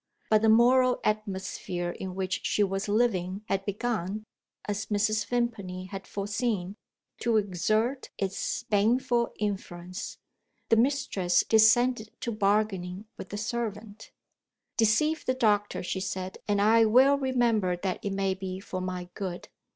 But 0.31 0.41
the 0.41 0.49
moral 0.49 0.99
atmosphere 1.03 1.91
in 1.91 2.15
which 2.15 2.39
she 2.43 2.63
was 2.63 2.87
living 2.87 3.43
had 3.45 3.63
begun, 3.65 4.25
as 4.67 4.87
Mrs. 4.87 5.27
Vimpany 5.27 5.85
had 5.89 6.07
foreseen, 6.07 6.75
to 7.19 7.37
exert 7.37 8.09
its 8.17 8.63
baneful 8.63 9.31
influence. 9.37 10.17
The 10.69 10.75
mistress 10.75 11.43
descended 11.47 12.09
to 12.21 12.31
bargaining 12.31 13.05
with 13.15 13.29
the 13.29 13.37
servant. 13.37 14.09
"Deceive 14.75 15.23
the 15.27 15.35
doctor," 15.35 15.83
she 15.83 15.99
said, 15.99 16.39
"and 16.47 16.59
I 16.59 16.83
well 16.85 17.19
remember 17.19 17.77
that 17.77 17.99
it 18.03 18.13
may 18.13 18.33
be 18.33 18.59
for 18.59 18.81
my 18.81 19.07
good." 19.13 19.49